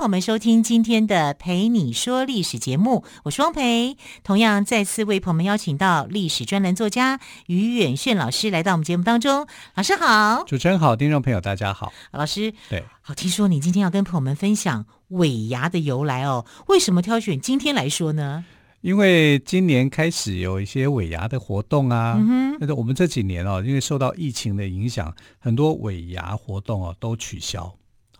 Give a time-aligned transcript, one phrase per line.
[0.00, 3.98] 朋友们收听今天的《陪你说历史》节目，我是汪培。
[4.24, 9.46] 同样再次为朋友们邀请到历史专栏作家于远炫老师来到我们节目当中。
[9.74, 11.92] 老师好，主持人好，听众朋友大家好。
[12.12, 16.46] 老师，对，好，听说你今天要跟朋友们分享尾牙的由来哦？
[16.68, 18.46] 为什么挑选今天来说呢？
[18.80, 27.74] 因为今年开始有一些尾牙的活动啊，嗯哼，那我们这几年哦，因为受到疫情的影响，很多尾牙活动哦都取消。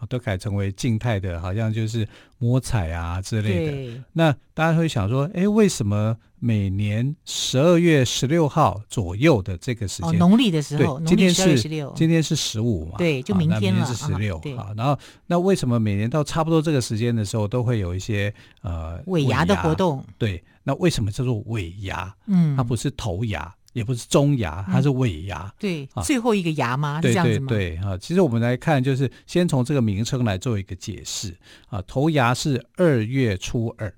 [0.08, 2.06] 都改成为静态的，好像就是
[2.38, 4.02] 摸彩啊之类的。
[4.12, 12.96] 那大家会想说，哎，为什么每年十二月十六号左右的这个时间，哦、农历的时候，对，今天是16今天是十五嘛？
[12.98, 13.78] 对，就明天了。
[13.78, 14.72] 明天是十六啊。
[14.76, 20.04] 然后，那为什么每年到差不多这个时间的时候，都会有一些呃尾牙的活动？
[20.16, 22.14] 对，那为什么叫做尾牙？
[22.26, 23.54] 嗯，它不是头牙。
[23.72, 25.42] 也不是中牙，它是尾牙。
[25.46, 27.00] 嗯、对，啊、最后一个牙吗？
[27.00, 27.46] 对是这样子吗？
[27.48, 31.36] 对对啊，其实我们来看，就是先从这个名称来做一个解释
[31.68, 31.82] 啊。
[31.86, 33.92] 头牙是二月初二，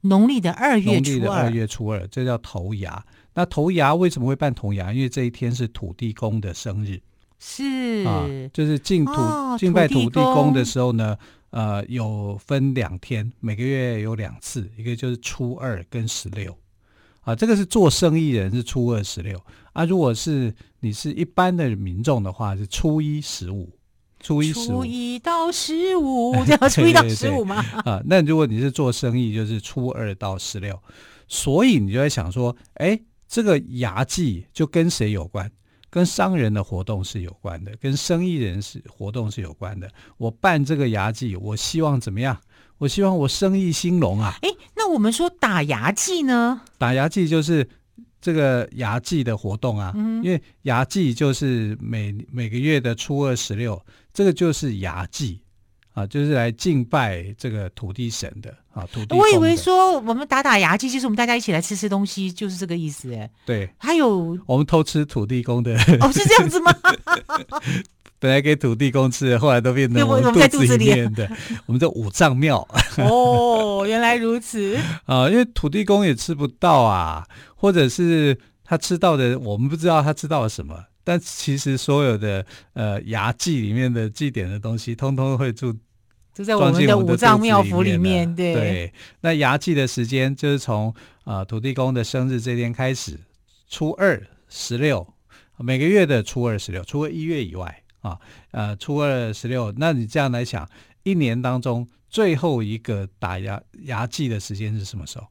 [0.00, 0.94] 农历的二月初二。
[0.94, 3.04] 农历的二月初二，这叫头牙。
[3.34, 4.92] 那头牙为什么会办头牙？
[4.92, 7.00] 因为这一天是土地公的生日。
[7.38, 11.16] 是啊，就是敬土、哦、敬拜土地公的时候呢，
[11.50, 16.56] 呃，有分两天，每个月有两次，一个就是初二跟十六。
[17.22, 19.40] 啊，这个是做生意人是初二十六
[19.72, 23.70] 啊，如果是你是一般的民众的话，是初一十五，
[24.20, 27.56] 初一十五，初一到十五， 这样初一到十五吗？
[27.86, 30.76] 啊，那如果你是做生意，就是初二到十六，
[31.28, 35.50] 所以你就在想说，哎，这个牙祭就跟谁有关？
[35.90, 39.88] 跟商人的活动是有关的，跟生意人是活动是有关的。
[40.16, 42.36] 我办这个牙祭，我希望怎么样？
[42.78, 44.34] 我希望我生意兴隆啊！
[44.92, 46.60] 我们说打牙祭呢？
[46.78, 47.68] 打牙祭就是
[48.20, 53.80] 这个牙祭的活动啊，嗯、因为牙祭就是每每个月的初二十六，
[54.12, 55.40] 这个就是牙祭
[55.94, 58.86] 啊，就是来敬拜这个土地神的啊。
[58.92, 63.28] 土地，我以为说我们打打牙祭就是我们大家一起来吃吃东西，就是这个意思哎。
[63.44, 66.72] 对，还有我们偷吃土地公的哦，是这样子吗？
[68.22, 71.28] 本来给土地公吃的，后来都变成我们肚子里面的。
[71.66, 72.64] 我们的五脏庙
[72.98, 75.28] 哦，原来如此 啊！
[75.28, 80.84] 因为土地公也吃不到啊，或者是他吃到的，我们不知道他吃到了什么。
[81.02, 85.74] 但其实所有的呃牙祭里面的祭典的东西，通通会住
[86.32, 88.32] 就在我们的五脏庙府里面。
[88.36, 90.94] 对对，那牙祭的时间就是从
[91.24, 93.18] 啊、呃、土地公的生日这天开始，
[93.68, 95.04] 初二十六，
[95.58, 97.81] 每个月的初二十六，除了一月以外。
[98.02, 98.18] 啊，
[98.50, 100.68] 呃，初二十六，那你这样来想，
[101.04, 105.26] 一年当中最后一个打牙牙祭的时间是什么时候？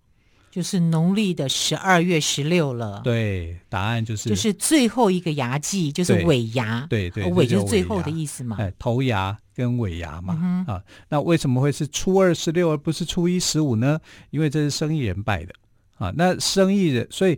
[0.49, 3.01] 就是农历的十二月十六了。
[3.03, 6.85] 对，答案就是就是最后一个牙祭，就是尾牙。
[6.89, 8.57] 对对，尾就是最后的意思嘛。
[8.59, 10.37] 哎，头牙跟尾牙嘛。
[10.41, 13.99] 嗯、啊，那为什么会是初二十六而不是初一十五呢？
[14.29, 15.53] 因为这是生意人拜的
[15.95, 16.11] 啊。
[16.15, 17.37] 那生意人，所以。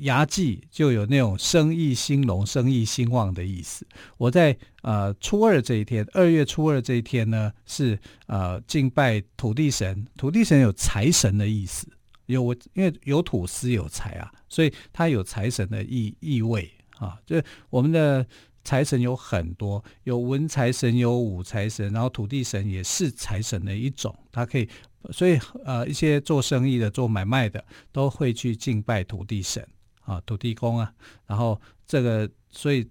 [0.00, 3.86] 牙祭就有那种生意兴隆、生意兴旺的意思。
[4.16, 10.06] 我在呃初二这一天，二月初二这一天呢，是呃敬拜土地神。
[10.16, 11.86] 土地神有财神的意思，
[12.26, 16.68] 有我因为有土司有财啊，所以它有财神的意意味
[16.98, 17.16] 啊。
[17.24, 18.26] 就我们的
[18.64, 24.68] 财神有很多，有文财神，有武财神，然后土地神也是财神的一种，它可以，
[25.12, 29.64] 所以呃一些做生意的、做买卖的都会去敬拜土地神。
[30.06, 30.90] 啊，土地公啊，
[31.26, 32.88] 然后这个，所以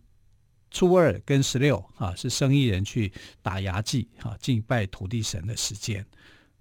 [0.70, 6.06] 初二跟十六啊，是生意人去打牙祭啊，敬拜土地神的时间。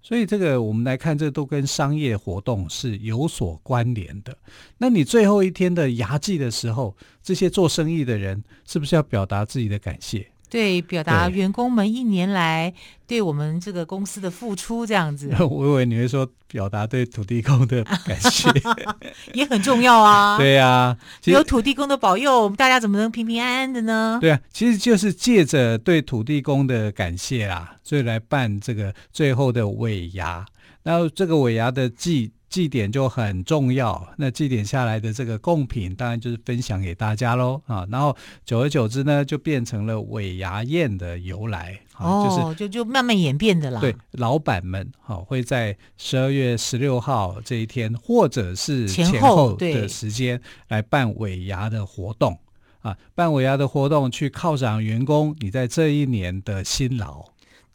[0.01, 4.37] 所以这个我们来看，这都跟商业活动是有所关联的。
[4.77, 10.31] 那你最后一天的牙祭的时候，这些做生意的人是不是要表达自己的感谢？
[10.55, 12.73] 对，表达员工们一年来
[13.05, 15.29] 对我们这个公司的付出，这样子。
[15.51, 18.49] 我以为你会说表达对土地公的感谢，
[19.35, 20.37] 也很重要啊。
[20.39, 24.17] 对呀、啊，有土地公的保佑，我们大家怎么能平平安安的呢？
[24.21, 30.45] 对啊，其实就是借着对土地公的感谢啦，所以来办这个最后的尾牙。
[30.83, 32.31] 然后这个尾牙的祭。
[32.55, 34.07] 祭典就很重要。
[34.15, 37.85] 那祭典下来的这个贡品，当然就是分享给大家喽啊。
[37.91, 38.15] 然后
[38.45, 41.77] 久而久之呢，就变成了尾牙宴的由来。
[41.97, 43.81] 哦，就是就就慢慢演变的啦。
[43.81, 52.39] 对，老板们好会在十二月十六号这一天，或者是前后的时间来办尾牙的活动
[52.79, 57.25] 啊，办尾牙的活动去犒赏员工你在这一年的辛劳。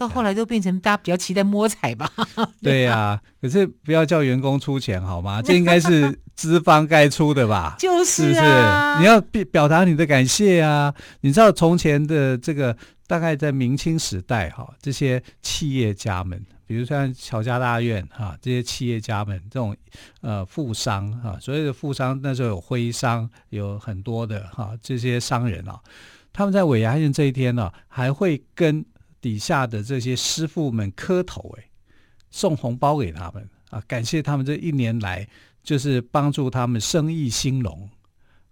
[0.01, 2.11] 到后来都变成大家比较期待摸彩吧？
[2.63, 5.43] 对呀、啊，可是不要叫员工出钱好吗？
[5.43, 7.77] 这应该是资方该出的吧？
[7.79, 9.01] 就是啊，是不是？
[9.01, 10.95] 你要表表达你的感谢啊！
[11.21, 12.75] 你知道从前的这个
[13.07, 19.77] 大概在明清时代哈，这些企业家们，比如像乔家大院哈，这些企业家们这种
[20.23, 25.79] 呃富商哈，所谓的富商那时候有徽商，有很多的哈这些商人啊，
[26.33, 28.83] 他们在尾牙宴这一天呢，还会跟
[29.21, 31.65] 底下的这些师傅们磕头，哎，
[32.31, 35.29] 送红包给他们啊，感谢他们这一年来
[35.63, 37.89] 就是帮助他们生意兴隆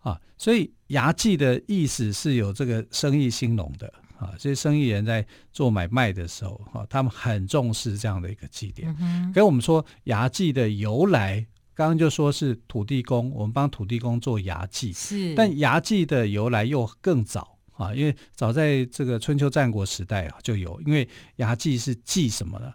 [0.01, 0.21] 啊。
[0.37, 4.33] 所以牙祭的意思是有这个生意兴隆的啊。
[4.39, 8.95] 这些生意人在做买卖的时候，啊，他们很重视这样的一个祭典。
[9.01, 11.45] 嗯，跟我们说牙祭的由来，
[11.75, 17.58] 刚刚就说是土地公，我们帮土地公做牙祭，是，但牙祭的由来又更早。
[17.79, 22.73] 啊，因为早在这个春秋战国时代啊就有，因为牙祭是祭什么呢？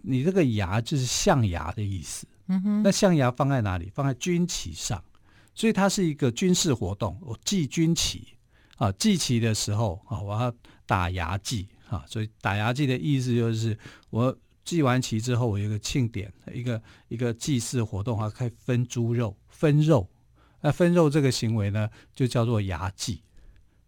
[0.00, 2.26] 你这个牙就是象牙的意思。
[2.46, 2.82] 嗯哼。
[2.82, 3.92] 那象牙放在哪里？
[3.94, 5.04] 放在军旗上，
[5.54, 7.18] 所以它是一个军事活动。
[7.20, 8.26] 我祭军旗
[8.76, 10.50] 啊，祭旗的时候啊，我要
[10.86, 13.78] 打牙祭啊，所以打牙祭的意思就是
[14.08, 14.34] 我
[14.64, 20.08] 祭完旗之后，我有一个庆典，一个一个祭祀活动啊，可以分猪肉、分肉。
[20.62, 23.22] 那分肉这个行为呢，就叫做牙祭。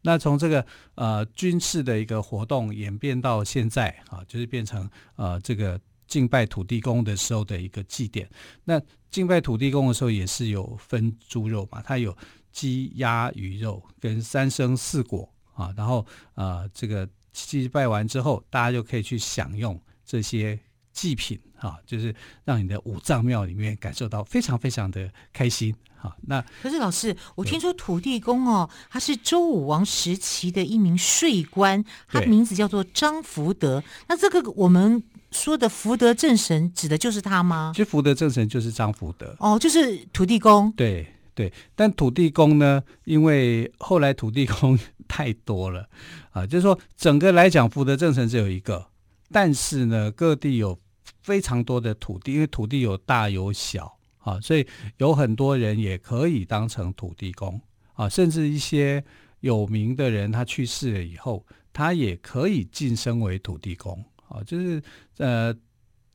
[0.03, 0.65] 那从这个
[0.95, 8.29] 呃军事的一个活动演变到现在啊，就是变成呃这个敬拜土地公的时候的一个祭典。
[8.65, 8.81] 那
[9.11, 12.17] 敬拜土地公的时候也是有分猪肉嘛，它有
[12.51, 15.73] 鸡、鸭、鱼肉跟三牲四果啊。
[15.77, 20.59] 然后呃这个祭拜完之后，大家就可以去享用这些
[20.93, 22.15] 祭品啊，就是
[22.45, 25.75] 让你的五脏庙里面感受到非常非常的开心。
[25.97, 33.83] 好，那可是老师，我听说土地公哦，他是周武王时期的一名税官，他名字叫做张福德。
[34.09, 37.73] 那这个我们说的福德正神，指的就是他吗？
[37.75, 40.73] 其实福德正神就是张福德哦，就是土地公。
[40.73, 45.87] 对对，但土地公呢，因为后来土地公 太多了
[46.31, 48.87] 啊，就是说整个来讲，福德正神只有一个，
[49.33, 50.79] 但是呢，各地有
[51.23, 53.97] 非常多的土地，因为土地有大有小。
[54.23, 54.67] 啊，所以
[54.99, 57.59] 有很多人也可以当成土地公
[57.95, 59.03] 啊，甚至一些
[59.41, 61.43] 有名的人，他去世了以后，
[61.73, 64.83] 他也可以晋升为土地公啊，就是
[65.17, 65.57] 呃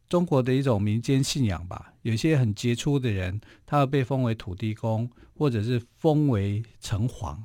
[0.08, 1.92] 中国的一种民间信仰吧。
[2.04, 7.36] 有些很杰出的人，他被封为土地公，或者是封为城隍，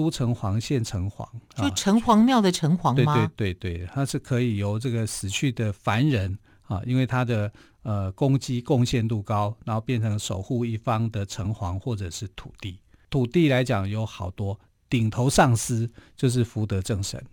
[0.00, 3.30] 都城隍、县城隍，就城隍庙的城隍吗？
[3.36, 7.52] 对对对，他是可以由这个死去的凡人啊，因为他的。
[7.82, 12.78] 呃，功绩贡献度高，然后变成守护一方的城隍或者是土地。
[13.08, 14.60] 土地来讲有好多，
[14.90, 17.24] 顶头上司就是福德正神。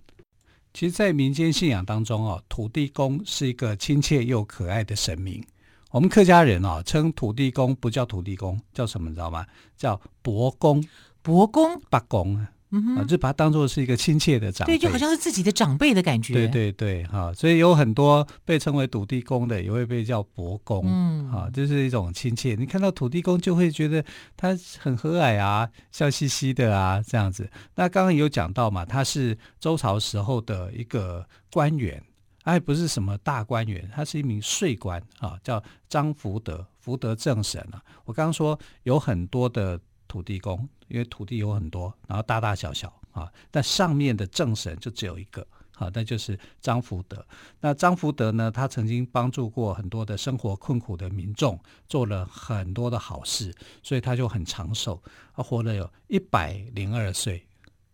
[0.74, 5.44] 其实，在民间信仰当中哦，土地公是一个亲切又可爱的神明。
[5.92, 9.10] 我们客家人哦，称土地公不叫土地公，叫什么？
[9.10, 9.46] 你知道吗？
[9.76, 10.82] 叫伯公。
[11.22, 12.48] 伯公，伯公。
[12.72, 16.34] 嗯就把它当做是一个亲切的长辈，对，就好像是自己的长辈的感觉。
[16.34, 22.56] 对对对，哈，所以有很多被称为土地公的，也会被叫伯公，嗯，啊，就是一种亲切。
[22.56, 24.04] 你看到土地公，就会觉得
[24.36, 27.50] 他很和蔼啊，笑嘻嘻的啊，这样子。
[27.76, 32.04] 那刚刚有讲到嘛，他是周朝时候的一个官员，
[32.44, 37.82] 哎，不是什么大官员，他是一名税官啊，叫张福德，福德正神啊。
[38.04, 39.80] 我刚刚说有很多的。
[40.08, 45.46] 土地公，因为土地有很多，然后大大小小啊，但上面的正神就只有一个，
[45.76, 47.26] 好，那就是张福德。
[47.60, 55.02] 那张福德呢，他曾经帮助过很多的生活困苦的民众，做了很多的好事，所以他就很长寿，
[55.36, 57.46] 他活了有一百零二岁，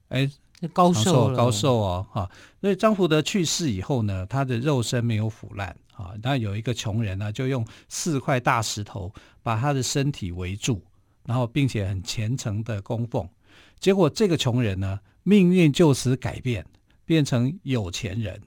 [0.09, 0.29] 哎，
[0.71, 2.31] 高寿高寿哦，哈。
[2.61, 10.81] 所以张福德去世以后呢，他的肉身没有腐烂啊，那有一个穷人呢，就用四块大石头把他的身体围住。
[11.25, 13.27] 然后，并且很虔诚的供奉，
[13.79, 16.65] 结果这个穷人呢，命运就此改变，
[17.05, 18.41] 变成有钱人。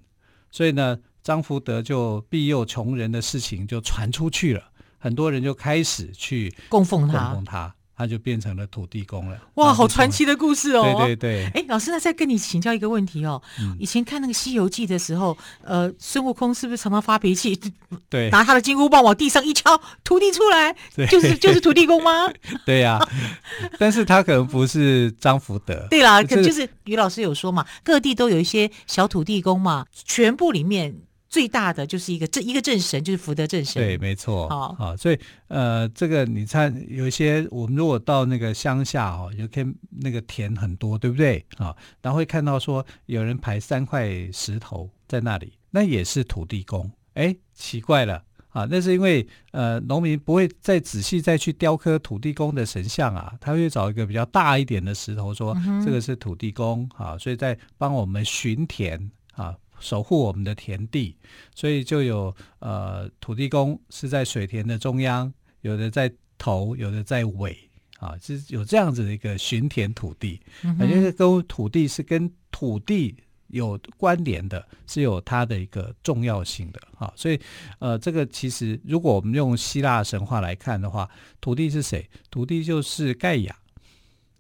[0.51, 9.39] 所以呢，张福德就庇佑穷人的事情就传出去了，很多人就开始去供奉他，供奉他他就变成了土地公了。
[9.55, 10.83] 哇，好传奇的故事哦！
[10.99, 11.51] 对对对。
[11.55, 13.41] 哎，老师，那再跟你请教一个问题哦。
[13.59, 17.59] 嗯、以前看那个《西游记》的时候，呃，孙悟空是不是常常发脾气？
[18.11, 20.77] 对，拿他的金箍棒往地上一敲，土地出来，
[21.09, 22.31] 就是 就是土地公吗？
[22.67, 23.09] 对呀、啊。
[23.79, 25.87] 但是他可能不是张福德。
[25.89, 30.95] 对啦，可就是于老师有说嘛，各地都有一些小土地公嘛，全部里面。
[31.29, 33.83] 最大的就是一个正一个正神，就是福德正神。
[33.83, 34.49] 对，没错。
[34.49, 35.19] 好，好，所以
[35.49, 41.45] 呃，这个你看，有一些我们如果到那个乡下哦，有看那个田很多，对不对？
[41.59, 46.91] 啊，然后会看到说有人排三块石头在那里，那也是土地公。
[47.15, 59.57] 哎，奇怪了啊，那是因为呃，农民不会再仔细再去雕刻土地公的神像啊，他会找一个比较大一点的石头说，说、嗯、这个是土地公啊，所以在帮我们巡田啊。
[59.79, 61.17] 守护我们的田地，
[61.55, 67.57] 所以就有呃土地公是在水田的中央，有的在头，有的在尾
[67.99, 70.41] 啊，是有这样子的一个巡田土地，
[70.79, 73.15] 而且跟土地是跟土地
[73.49, 77.13] 有关联的，是有它的一个重要性的啊。
[77.17, 77.41] 所以
[77.79, 81.09] 呃，这个其实如果我们用希腊神话来看的话，
[81.41, 82.09] 土地是谁？
[82.31, 83.57] 土地就是盖亚。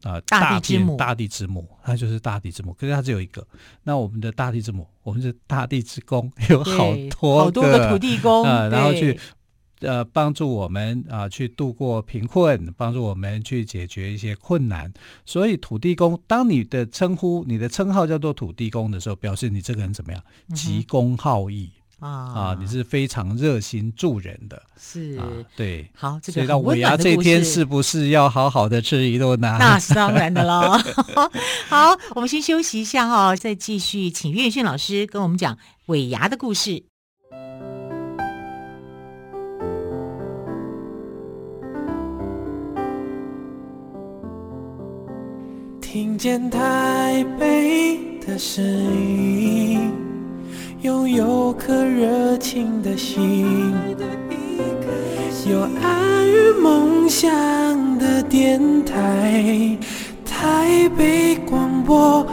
[0.02, 2.72] 啊、呃，大地之母，大地之母，它就是大地之母。
[2.74, 3.46] 可是它只有一个。
[3.82, 9.18] 那我们的大地之母，我们是大地之公，有好多好多个土地公啊、 呃，然后去
[9.80, 14.92] 呃帮助我们啊、呃，去度过贫困，帮助我们去解决一些困难。
[15.24, 20.22] 所以土地公，当你的称呼、你的称号叫做土地公的时候，表示你这个人怎么样？
[20.54, 21.72] 急公好义。
[21.74, 22.56] 嗯啊啊！
[22.60, 25.24] 你是非常热心助人的，是、啊、
[25.56, 25.90] 对。
[25.94, 29.56] 好，这个所以到尾牙这天，是不是要好好的吃一顿呢、啊？
[29.58, 30.78] 那是当然的喽。
[31.68, 36.84] 好，我们先休息一下哈，再继续请岳训老师跟我们讲尾牙的故事。
[45.80, 50.05] 听见台北的声音。
[50.86, 53.74] 拥有颗热情的心，
[55.50, 57.28] 有爱与梦想
[57.98, 59.76] 的电台，
[60.24, 62.24] 台北广播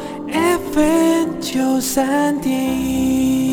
[0.72, 3.53] FM 九三点一。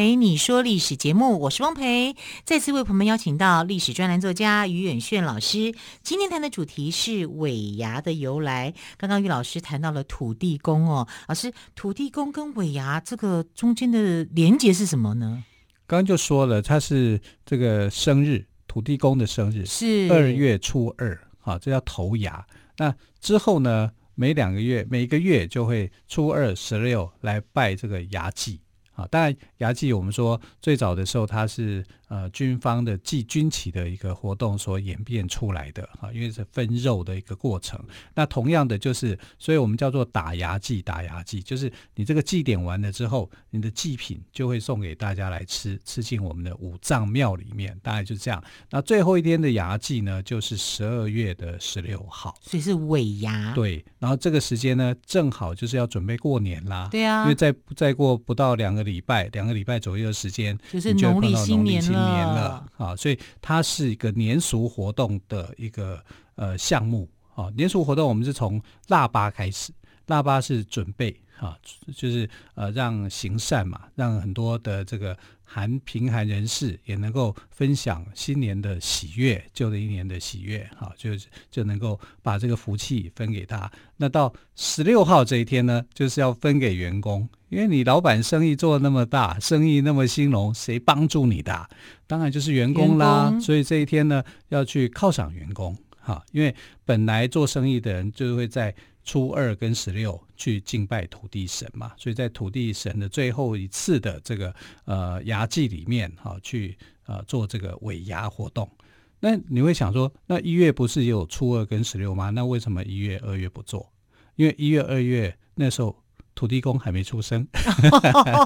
[0.00, 2.16] 蓓你说历史节目，我是汪培，
[2.46, 5.74] 再次为朋友们邀请到历史专栏作家于远炫老师。
[6.02, 8.72] 今天谈的主题是尾牙的由来。
[8.96, 15.44] 刚刚于老师谈到了土地公哦，老师，土地公跟尾牙这个中间的连结是什么呢？
[15.86, 22.42] 刚刚就说了，他是这个生日，土地公的生日是二月初二，好，这叫头牙。
[22.78, 28.62] 那之后呢，每两个月，每个月就会初二、十六来拜这个牙祭。
[29.00, 37.82] 啊，当然，牙祭我们说最早的时候，它是呃军方的祭军旗的一个活动所演变出来的啊，因为是分肉的一个过程。
[38.14, 48.42] 那同样的就是，所以我们叫做打牙祭，打牙祭就是你这个祭典完了之后，你的祭品就会送给大家来吃，吃进我们的五脏庙里面，大概就这样。
[48.68, 53.54] 那最后一天的牙祭呢，就是十二月的十六号，所以是尾牙。
[53.54, 56.86] 对，然后这个时间呢，正好就是要准备过年啦。
[56.90, 58.89] 对啊，因为再再过不到两个。
[58.90, 66.02] 礼拜两个礼拜左右的时间，就是农历新年了啊，所以它是一个年俗活动的一个
[66.34, 67.50] 呃项目啊。
[67.56, 69.72] 年俗活动我们是从腊八开始，
[70.06, 71.56] 腊八是准备啊，
[71.94, 75.16] 就是呃让行善嘛，让很多的这个。
[75.52, 81.10] 寒贫寒人士也能够分享新年的喜悦，旧的一年的喜悦，啊，就
[81.50, 83.68] 就能够把这个福气分给他。
[83.96, 91.68] 那到十六号这一天呢，就是要分给员工，因为你老板生意做那么大，生意那么兴隆，谁帮助你的？
[92.06, 93.38] 当然就是员工啦。
[93.38, 96.54] 所以这一天呢，要去犒赏员工，哈，因为
[96.86, 98.74] 本来做生意的人就会在。
[99.02, 104.54] 初二跟十六去敬拜土地神嘛，所以在土地神的最后一次的这个
[104.84, 106.76] 呃牙祭里面，哈，去
[107.06, 108.70] 呃做这个尾牙活动。
[109.18, 112.28] 那你会想说，那一月不是也有初二跟十六吗？
[112.28, 113.90] 那为什么一月、二月不做？
[114.36, 115.96] 因为一月、二月那时候
[116.40, 117.46] 土地公还没出生，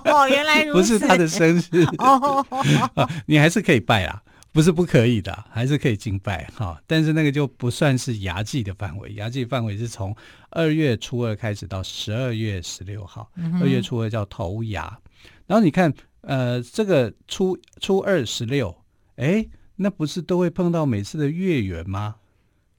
[0.04, 2.44] 哦，原来如此，不是他的生日哦，
[3.24, 4.20] 你还是可以拜啦。
[4.50, 6.76] 不是不可以的，还是可以敬拜哈。
[6.88, 10.12] 但是那个就不算是牙祭的范围，牙祭范围是从
[10.50, 13.30] 二月初二开始到十二月十六号。
[13.36, 14.98] 二、嗯、月初二叫头牙，
[15.46, 18.76] 然后你看，呃，这个初初二十六，
[19.14, 19.46] 哎，
[19.76, 22.16] 那不是都会碰到每次的月圆吗？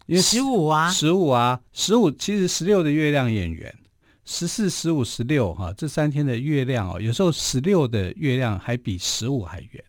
[0.08, 3.74] 因为十五啊，十五啊，十五其实十六的月亮也圆，
[4.26, 9.84] 十四、十五、十六哈，这三天的月亮哦，有时候十六的月亮还比十五还圆。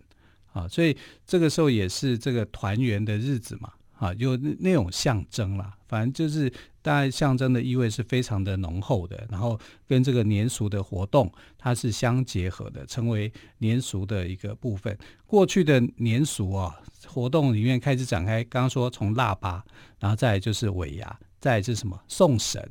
[0.52, 6.50] 啊，所以这个时候也是这个团圆的日子嘛，啊，有那那种象征啦，反正就是
[6.80, 14.96] 大概象征的意味是非常的浓厚的，然后跟这个年俗的活动它是相结合的，成为年俗的一个部分。
[15.26, 16.74] 过去的年俗啊，
[17.06, 19.62] 活动里面开始展开，刚刚说从腊八，
[19.98, 22.66] 然后再就是尾牙，再是什么送神，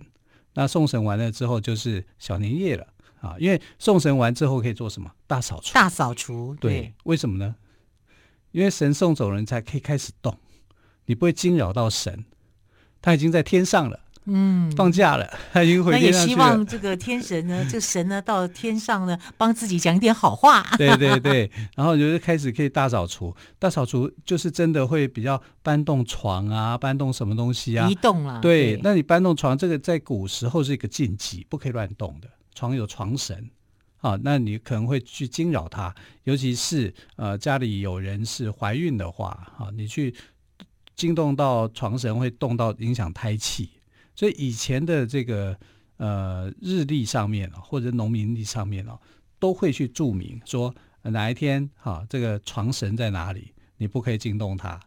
[0.56, 2.88] 那送神完了之后就是小年夜了
[3.22, 5.12] 啊，因为送神完之后可以做什么？
[5.28, 5.74] 大扫除。
[5.74, 7.56] 大扫除，对，对，为什么呢？
[8.52, 10.38] 因为神送走人才可以开始动，
[11.06, 12.26] 你不会惊扰到神，
[13.02, 16.38] 他已经在天上了，嗯，放假了，他已经回天上去了。
[16.38, 20.63] 那也希望这个天神呢， 这神呢到天上呢，帮自己讲一点好话。
[20.77, 28.39] 对对对，然后就是开始可以大扫除，大扫除就是真的会比较搬动床啊，搬动什么东西啊，移动了。
[28.41, 33.50] 对，对那你搬动床，这个在古时候是一个禁忌，不可以乱动的，床有床神。
[34.01, 35.91] 啊，那你可能会去惊扰他，
[36.25, 40.13] 尤其是呃家里有人是怀孕的话，啊，你去
[40.96, 43.72] 惊动到床神会动到影响胎气，
[44.15, 45.57] 所以以前的这个
[45.98, 48.98] 呃日历上面或者农民历上面哦，
[49.39, 54.79] 都会去注明说哪一天哈、这个床神在哪里，你不可以惊动他，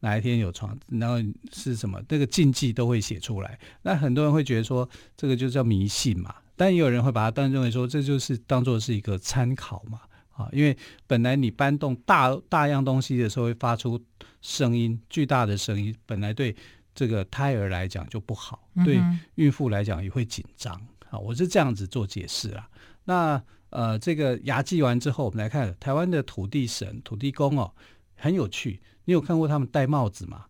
[0.00, 1.16] 哪一天有床，然后
[1.52, 6.34] 是什么这个禁忌都会写出来，那很多人会觉得说这个就叫迷信嘛。
[6.58, 10.00] 但也有人会把它当认为说，这就是当做是一个参考嘛，
[10.32, 10.74] 啊，因为
[11.06, 14.00] 本来你搬动大大样东西的时候会发出
[14.40, 16.56] 声音，巨大的声音，本来对
[16.96, 18.98] 这个胎儿来讲就不好，对
[19.34, 20.74] 孕妇来讲也会紧张，
[21.10, 22.68] 啊，我是这样子做解释啦。
[23.04, 27.72] 那呃，这个牙祭完之后，我们来看台湾的土地神、土地公哦，
[28.16, 30.46] 很有趣，你有看过他们戴帽子吗？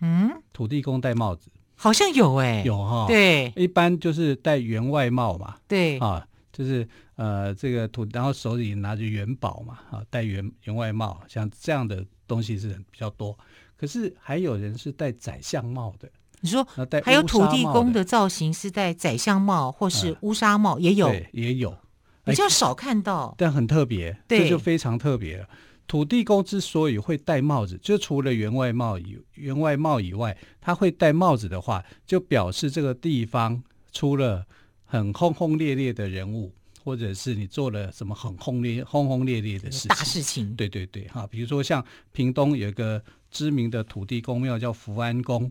[0.00, 1.50] 嗯，土地公戴帽子。
[1.76, 13.38] 好像有哎、欸，有哈、哦，对，一般就是戴员外帽嘛，对，啊，就是呃这个土，然后手里拿着元宝嘛，啊，戴员员外帽，像这样的东西是比较多。
[13.82, 16.08] 可是还有人是戴宰相帽的，
[16.40, 16.64] 你说，
[17.02, 18.04] 还有土地公的。
[18.04, 21.76] 造型是戴宰相帽或是乌纱帽，也有，对，也有，
[22.22, 25.48] 比较少看到，但很特别，这就非常特别了。
[25.88, 34.46] 土地公之所以会戴帽子，就除了员外帽以员外帽以外，他会戴帽子的话，就表示这个地方出了
[34.84, 40.54] 很轰轰烈烈的人物，或者是你做了什么很轰烈轰轰烈烈的事情，大事情。
[40.56, 45.50] 对对对，哈，比如说像屏东有一个知名的土地公庙叫福安宫。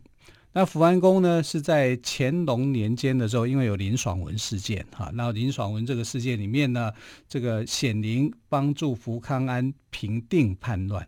[0.53, 6.91] 那福安宫呢，是在乾隆年间的时候，因为有林爽文事件哈，那林爽文这个事件里面呢，
[7.29, 11.07] 这个显灵帮助福康安平定叛乱。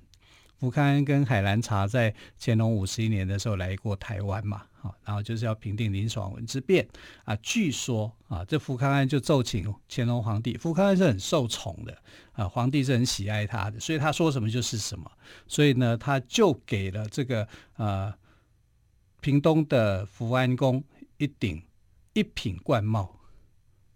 [0.64, 6.88] 福康安跟海兰察在乾隆五十一年的时候来过台湾嘛，哈，然后就是要平定林爽文之变
[7.26, 7.36] 啊。
[7.42, 11.98] 据说啊，这福康安就奏请乾隆皇帝，福康安是很受宠的
[12.32, 15.12] 啊，皇帝是很喜爱他的，所以他说什么就是什么，
[15.50, 17.46] 所以呢，他就给了这个
[17.76, 18.14] 呃。
[19.20, 20.82] 屏东的福安宫
[21.18, 21.62] 一顶
[22.12, 23.20] 一品冠帽，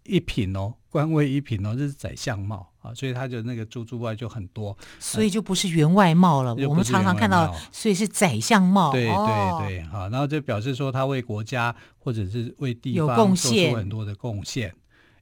[0.08, 6.54] 一品哦，官位一品哦，这是宰相帽啊，所以他就那个珠珠外就很多，所以就不是员外帽了。
[6.66, 8.90] 我们常常看到，所以是宰相帽。
[8.90, 14.74] 对对对，好、哦，然后就表示说他为国家或者是为地方做出很多的贡献，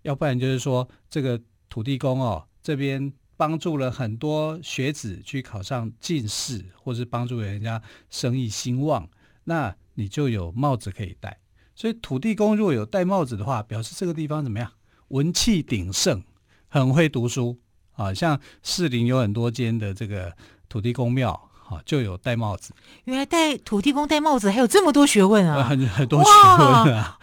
[0.02, 9.08] 要不然就是说这个土地公哦这边帮助了很多学子去考上进士，或是帮助人家生意兴旺，
[9.44, 9.74] 那。
[9.98, 11.38] 你就有帽子可以戴，
[11.74, 14.70] 所以土地公如果有戴帽子的话，表示这个地方怎么样？
[15.08, 16.22] 文气鼎盛，
[16.68, 17.58] 很会读书
[17.92, 18.12] 啊。
[18.12, 20.32] 像士林有很多间的这个
[20.68, 22.72] 土地公庙，好，就有戴帽子。
[23.04, 25.62] 原来戴土地公戴帽子还有这么多学问啊！
[25.64, 27.18] 很很多学问啊。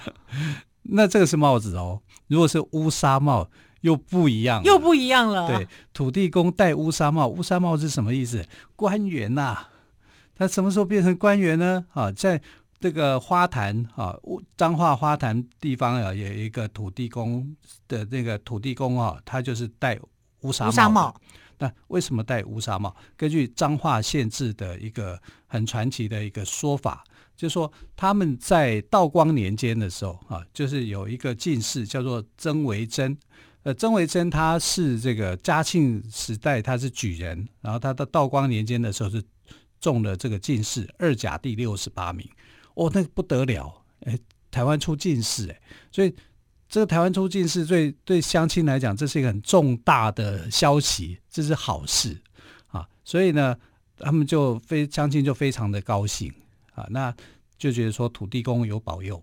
[0.83, 3.49] 那这个是帽子哦，如果是乌纱帽
[3.81, 5.47] 又不一样，又不一样了。
[5.47, 8.45] 对，土地公戴乌纱帽，乌纱帽是什么意思？
[8.75, 9.69] 官员呐、啊，
[10.35, 11.85] 他什么时候变成官员呢？
[11.93, 12.41] 啊，在
[12.83, 14.13] 这个花坛啊，
[14.57, 17.55] 彰化花坛地方啊，有一个土地公
[17.87, 19.97] 的那个土地公啊，他就是戴
[20.41, 20.69] 乌纱帽。
[20.69, 21.21] 乌纱帽。
[21.59, 22.93] 那为什么戴乌纱帽？
[23.15, 27.05] 根据彰化县志的一个很传奇的一个说法，
[27.37, 33.17] 就是说他们在道光年间的时候啊，就是有一个进士叫做曾维珍。
[33.61, 39.23] 呃，曾维珍他是这个嘉庆时代他是举人，然后他到道光年间的时候是
[39.79, 42.29] 中了这个进士二甲第六十八名，
[42.75, 44.17] 哦，那不得了，哎，
[44.49, 46.13] 台湾出进士，哎，所以
[46.67, 52.19] 这个台湾出进士对对乡亲来讲，这是一个很重大的消息，这是好事
[52.67, 53.55] 啊，所以呢，
[53.97, 56.33] 他们就非乡亲就非常的高兴
[56.73, 57.15] 啊，那
[57.57, 59.21] 就觉得说土地公有保佑。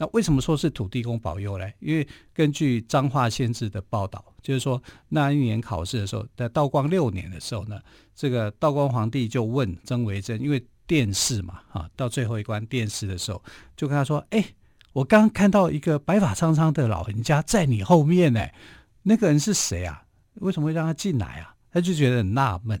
[0.00, 1.68] 那为什么说是土地公保佑呢？
[1.80, 7.80] 因为根据彰化县志的报道，就是说那一年考试的时候，在道光六年的时候呢，
[8.14, 13.40] 这个道光皇帝就问曾维珍，因为殿试嘛，啊，到最后一关电视的时候，
[13.76, 14.44] 就跟他说：“哎，
[14.92, 18.44] 我刚刚看到一个白发苍苍的老人家在你后面呢，
[19.04, 20.02] 那个人是谁啊？
[20.40, 22.80] 为什么会让他进来啊？”他就觉得很纳闷。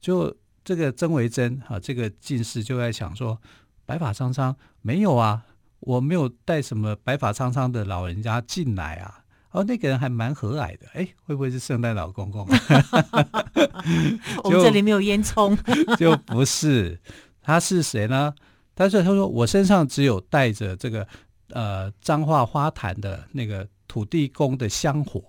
[0.00, 3.40] 就这个曾维珍啊，这个进士就在想说
[3.86, 5.44] ：“白发苍苍没有啊。”
[5.80, 9.20] 我没有带什么白发苍苍的老人家进来啊，
[9.50, 12.48] 哦，那个人还蛮和蔼的，哎，会不会是圣诞老公公？
[14.42, 15.56] 我们这里没有烟囱，
[15.96, 16.98] 就不是，
[17.46, 18.34] 他是谁呢？
[18.74, 21.06] 但是：“他说我身上只有带着这个
[21.50, 25.22] 呃彰化花坛的那个土地公的香火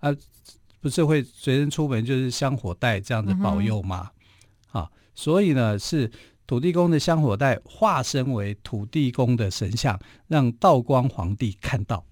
[0.00, 0.10] 啊，
[0.80, 4.10] 不是会随身出门就是香火袋这样子保佑吗？
[4.72, 6.10] 嗯、啊，所以呢是。”
[6.50, 12.04] 土地公的香火袋化身为土地公的神像，让道光皇帝看到，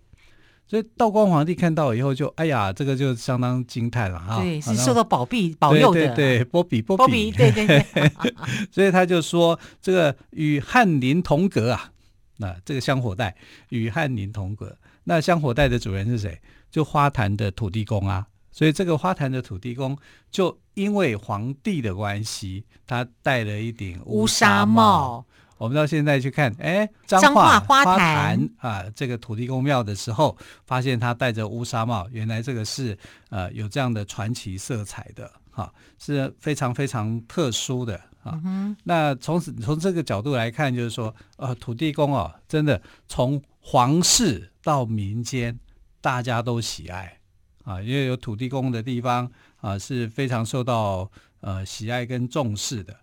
[0.69, 4.43] 所以道光皇帝看到以后就，哎呀，这个就相当惊叹了哈。
[4.43, 6.01] 对，是受到保庇保佑的。
[6.01, 6.99] 对对对，保庇保庇。
[6.99, 8.13] 保庇，对对对。
[8.71, 11.91] 所以他就说，这个与翰林同格啊，
[12.37, 13.35] 那这个香火袋
[13.71, 14.77] 与翰林同格。
[15.05, 16.39] 那香火袋的主人是谁？
[16.71, 18.27] 就花坛的土地公啊。
[18.53, 19.97] 所以这个花坛的土地公，
[20.31, 25.25] 就因为皇帝的关系，他戴了一顶乌纱帽。
[25.59, 32.97] 帽我们到现在去看，哎，彰化花坛啊，这个土地公庙的时候，发现他戴着乌纱帽，原来这个是
[33.31, 38.41] 呃有这样的传奇色彩的，哈、啊，是非常非常特殊的啊。
[38.45, 45.59] 嗯、那从此从这个角度来看，就是说，呃，土地公哦，真的从皇室到民间，
[46.01, 47.19] 大家都喜爱。
[47.65, 52.97] 啊，因为有土地公的地方啊，是非常受到呃喜爱跟重视的。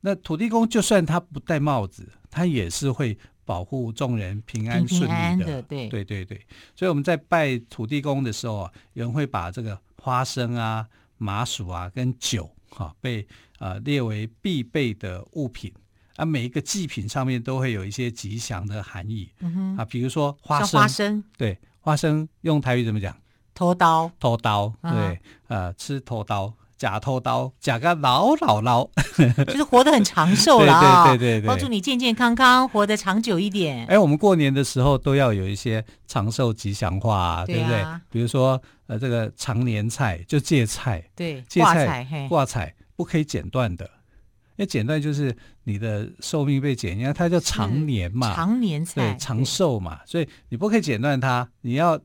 [0.00, 5.08] 那土地公就算他不戴帽子，他也是会保护众人平安顺利的。
[5.08, 6.46] 平安的，对对对对。
[6.74, 10.86] 所以我们在拜土地公的时候啊，有人会把这个花生啊、
[11.18, 13.26] 麻薯啊跟酒哈、啊、被
[13.58, 15.72] 呃列为必备的物品
[16.16, 16.24] 啊。
[16.24, 19.30] 每一个祭品上面都会有一些吉祥的含义。
[19.40, 23.16] 嗯哼啊，比如说花生，花生对花生用台语怎么讲？
[23.52, 28.88] 拖刀，拖刀，对，啊、呃，吃拖刀，假偷刀，假个老老老，
[29.46, 33.84] 就是活得很长寿了，对对对对，帮助你健健康康，活得长久一点。
[33.84, 37.84] 哎，我们过年的时候都要有一些长寿吉祥话，对不对？
[38.08, 43.84] 比如说，呃，这个长年菜就芥菜，对，芥菜挂彩不可以剪断的。
[44.56, 51.98] 因为剪断就是你的寿命被剪，因为它叫长年嘛，长年菜，对，长寿嘛，所以你不可以剪断它，你要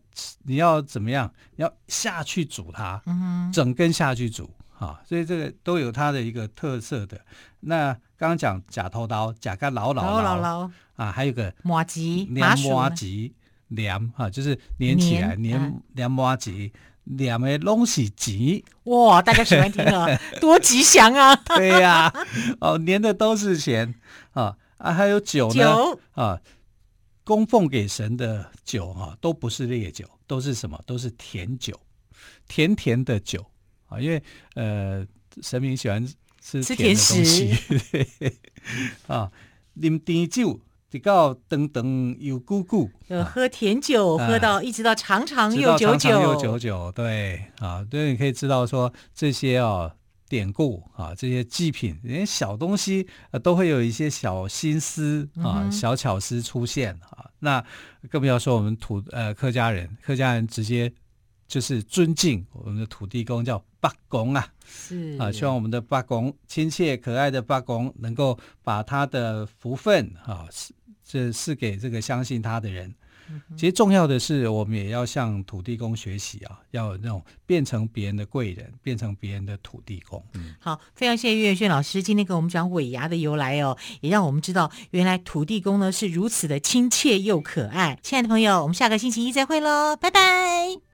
[0.44, 1.30] 你要怎么样？
[1.58, 7.20] 你要下去煮它，嗯，整根下去煮，哈，所以这个都有它的一个特色的。
[7.62, 12.56] 那刚刚讲假头刀，假个老老老老啊，还有个麻糬，黏麻
[12.90, 13.32] 糬，
[13.70, 16.72] 黏哈，就是粘起来，黏黏麻吉。
[17.06, 20.08] 两枚东西吉哇，大家喜欢听啊，
[20.42, 21.36] 多吉祥啊！
[21.56, 22.14] 对呀、啊，
[22.60, 23.94] 哦，粘的都是钱
[24.32, 26.42] 啊啊，还有酒呢酒啊，
[27.24, 30.82] 供奉给神的酒哈、啊，都不是烈酒，都是什么？
[30.88, 31.80] 都是甜酒，
[32.48, 33.46] 甜甜的酒
[33.88, 34.22] 啊，因为
[34.56, 35.06] 呃，
[35.42, 36.06] 神明喜欢
[36.42, 38.34] 吃甜的东西吃甜食
[39.08, 39.32] 啊，
[39.80, 40.60] 啉甜酒。
[40.88, 42.90] 比较等等有姑姑，
[43.26, 49.92] 喝甜酒，啊、喝到一直到长长又久久，长长又久久，对啊，对，你可以知道说这些哦
[50.30, 57.30] 典故啊，这些祭品，这些小东西啊，都会有一些小心思啊、嗯、小巧思出现啊。
[57.40, 57.62] 那
[58.10, 60.90] 更不要说我们土呃客家人，客家人直接
[61.48, 70.48] 就是尊敬我们的土地公，叫八公啊，是啊，希望我们的八公亲切可爱的八公能够把他的福分啊。
[71.08, 72.94] 这是给这个相信他的人。
[73.58, 80.24] 其实重要的是，我们也要向土地公学习啊，要有那种变成别人的贵人，变成别人的土地公。
[80.34, 88.00] 嗯，好，非常谢谢岳远炫老师今天给我们讲尾牙的由来哦，也让我们知道原来土地公呢是如此的亲切又可爱。
[88.04, 90.85] 亲爱的朋友，我们下个星期一再会喽，拜拜。